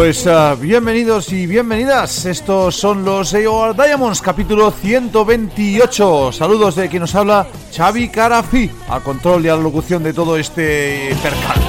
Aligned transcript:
Pues 0.00 0.24
uh, 0.24 0.56
bienvenidos 0.58 1.30
y 1.30 1.46
bienvenidas. 1.46 2.24
Estos 2.24 2.74
son 2.74 3.04
los 3.04 3.34
AOR 3.34 3.76
Diamonds, 3.76 4.22
capítulo 4.22 4.70
128. 4.70 6.32
Saludos 6.32 6.76
de 6.76 6.88
quien 6.88 7.02
nos 7.02 7.14
habla, 7.14 7.46
Xavi 7.70 8.08
Carafi, 8.08 8.70
a 8.88 9.00
control 9.00 9.44
y 9.44 9.50
a 9.50 9.56
la 9.56 9.60
locución 9.60 10.02
de 10.02 10.14
todo 10.14 10.38
este 10.38 11.14
percal. 11.22 11.60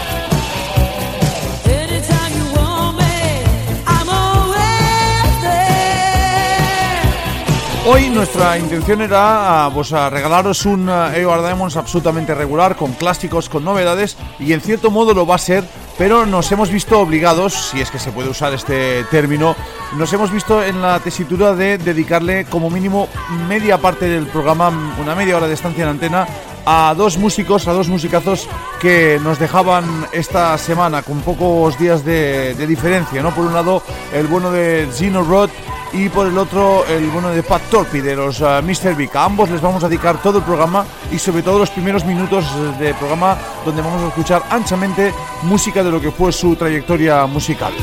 Hoy 7.85 8.09
nuestra 8.11 8.57
intención 8.57 9.01
era 9.01 9.69
pues, 9.73 9.91
a 9.91 10.09
regalaros 10.09 10.65
un 10.65 10.87
AOR 10.87 11.41
Diamonds 11.41 11.75
absolutamente 11.75 12.33
regular, 12.33 12.77
con 12.77 12.93
clásicos, 12.93 13.49
con 13.49 13.65
novedades, 13.65 14.15
y 14.39 14.53
en 14.53 14.61
cierto 14.61 14.89
modo 14.89 15.13
lo 15.13 15.25
va 15.25 15.35
a 15.35 15.39
ser 15.39 15.65
pero 16.01 16.25
nos 16.25 16.51
hemos 16.51 16.71
visto 16.71 16.99
obligados, 16.99 17.53
si 17.53 17.79
es 17.79 17.91
que 17.91 17.99
se 17.99 18.11
puede 18.11 18.27
usar 18.27 18.51
este 18.55 19.03
término, 19.11 19.55
nos 19.99 20.11
hemos 20.11 20.31
visto 20.31 20.63
en 20.63 20.81
la 20.81 20.99
tesitura 20.99 21.53
de 21.53 21.77
dedicarle 21.77 22.45
como 22.45 22.71
mínimo 22.71 23.07
media 23.47 23.77
parte 23.77 24.09
del 24.09 24.25
programa, 24.25 24.95
una 24.99 25.13
media 25.13 25.37
hora 25.37 25.47
de 25.47 25.53
estancia 25.53 25.83
en 25.83 25.89
antena, 25.91 26.27
a 26.65 26.95
dos 26.97 27.19
músicos, 27.19 27.67
a 27.67 27.73
dos 27.73 27.87
musicazos 27.87 28.49
que 28.79 29.19
nos 29.21 29.37
dejaban 29.37 30.07
esta 30.11 30.57
semana 30.57 31.03
con 31.03 31.21
pocos 31.21 31.77
días 31.77 32.03
de, 32.03 32.55
diferencia, 32.65 33.21
¿no? 33.21 33.29
Por 33.29 33.45
un 33.45 33.53
lado, 33.53 33.83
el 34.11 34.25
bueno 34.25 34.51
de 34.51 34.89
Gino 34.97 35.21
Roth 35.21 35.51
y 35.93 36.09
por 36.09 36.27
el 36.27 36.37
otro 36.37 36.85
el 36.85 37.09
bueno 37.09 37.29
de 37.29 37.43
Pat 37.43 37.61
Torpy 37.69 38.01
de 38.01 38.15
los 38.15 38.39
uh, 38.41 38.61
Mr. 38.63 38.95
Big. 38.95 39.15
A 39.15 39.25
ambos 39.25 39.49
les 39.49 39.61
vamos 39.61 39.83
a 39.83 39.89
dedicar 39.89 40.21
todo 40.21 40.39
el 40.39 40.43
programa 40.43 40.85
y 41.11 41.17
sobre 41.17 41.43
todo 41.43 41.59
los 41.59 41.69
primeros 41.69 42.05
minutos 42.05 42.45
de 42.79 42.93
programa 42.93 43.37
donde 43.65 43.81
vamos 43.81 44.01
a 44.03 44.07
escuchar 44.07 44.43
anchamente 44.49 45.13
música 45.43 45.83
de 45.83 45.91
lo 45.91 45.99
que 45.99 46.11
fue 46.11 46.31
su 46.31 46.55
trayectoria 46.55 47.25
musical. 47.25 47.73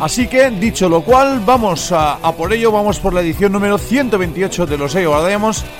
Así 0.00 0.28
que, 0.28 0.48
dicho 0.48 0.88
lo 0.88 1.02
cual, 1.02 1.42
vamos 1.44 1.92
a, 1.92 2.16
por 2.32 2.54
ello, 2.54 2.72
vamos 2.72 2.98
por 2.98 3.12
la 3.12 3.20
edición 3.20 3.52
número 3.52 3.76
128 3.76 4.64
de 4.64 4.78
los 4.78 4.94
EO. 4.94 5.12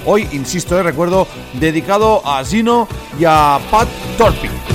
Hoy, 0.04 0.28
insisto, 0.32 0.76
de 0.76 0.82
recuerdo, 0.82 1.26
dedicado 1.54 2.20
a 2.22 2.44
Zino 2.44 2.86
y 3.18 3.24
a 3.24 3.58
Pat 3.70 3.88
Torpy. 4.18 4.69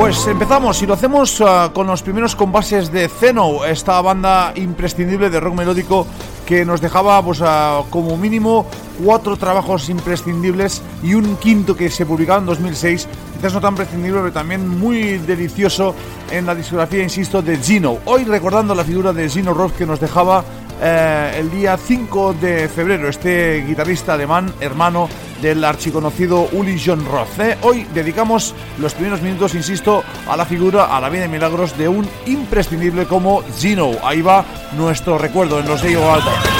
Pues 0.00 0.26
empezamos 0.28 0.80
y 0.80 0.86
lo 0.86 0.94
hacemos 0.94 1.38
uh, 1.42 1.72
con 1.74 1.86
los 1.86 2.02
primeros 2.02 2.34
compases 2.34 2.90
de 2.90 3.06
Zeno, 3.06 3.66
esta 3.66 4.00
banda 4.00 4.50
imprescindible 4.54 5.28
de 5.28 5.38
rock 5.40 5.54
melódico 5.54 6.06
que 6.46 6.64
nos 6.64 6.80
dejaba 6.80 7.22
pues, 7.22 7.42
uh, 7.42 7.84
como 7.90 8.16
mínimo 8.16 8.64
cuatro 9.04 9.36
trabajos 9.36 9.90
imprescindibles 9.90 10.80
y 11.02 11.12
un 11.12 11.36
quinto 11.36 11.76
que 11.76 11.90
se 11.90 12.06
publicaba 12.06 12.38
en 12.38 12.46
2006, 12.46 13.08
quizás 13.36 13.52
no 13.52 13.60
tan 13.60 13.74
prescindible, 13.74 14.20
pero 14.20 14.32
también 14.32 14.66
muy 14.66 15.18
delicioso 15.18 15.94
en 16.30 16.46
la 16.46 16.54
discografía, 16.54 17.02
insisto, 17.02 17.42
de 17.42 17.58
Gino. 17.58 17.98
Hoy 18.06 18.24
recordando 18.24 18.74
la 18.74 18.84
figura 18.84 19.12
de 19.12 19.28
Gino 19.28 19.52
Roth 19.52 19.76
que 19.76 19.84
nos 19.84 20.00
dejaba 20.00 20.42
eh, 20.80 21.36
el 21.38 21.50
día 21.50 21.76
5 21.76 22.36
de 22.40 22.68
febrero, 22.68 23.06
este 23.06 23.62
guitarrista 23.66 24.14
alemán, 24.14 24.50
hermano 24.60 25.10
del 25.40 25.64
archiconocido 25.64 26.48
Uli 26.52 26.80
John 26.84 27.04
Roth. 27.04 27.38
¿eh? 27.40 27.56
Hoy 27.62 27.86
dedicamos 27.94 28.54
los 28.78 28.94
primeros 28.94 29.22
minutos, 29.22 29.54
insisto, 29.54 30.02
a 30.28 30.36
la 30.36 30.44
figura, 30.44 30.96
a 30.96 31.00
la 31.00 31.08
vida 31.08 31.22
de 31.22 31.28
milagros 31.28 31.76
de 31.76 31.88
un 31.88 32.08
imprescindible 32.26 33.06
como 33.06 33.42
Gino. 33.58 33.92
Ahí 34.02 34.22
va 34.22 34.44
nuestro 34.76 35.18
recuerdo 35.18 35.60
en 35.60 35.68
los 35.68 35.82
Diego 35.82 36.10
Alta. 36.10 36.59